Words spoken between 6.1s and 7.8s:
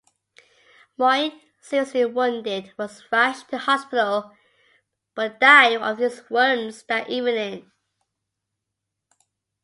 wounds that evening.